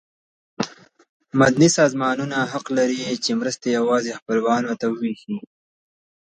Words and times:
مدني 1.39 1.69
سازمانونه 1.77 2.37
حق 2.51 2.65
نه 2.67 2.73
لري 2.77 3.01
چې 3.23 3.31
مرستې 3.39 3.67
یوازې 3.79 4.17
خپلوانو 4.19 4.71
ته 4.79 4.85
وویشي. 4.89 5.35